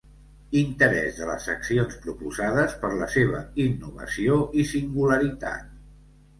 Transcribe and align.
Interès 0.61 1.19
de 1.19 1.27
les 1.31 1.45
accions 1.55 1.99
proposades 2.07 2.75
per 2.87 2.93
la 3.03 3.11
seva 3.19 3.45
innovació 3.67 4.41
i 4.65 4.69
singularitat. 4.75 5.73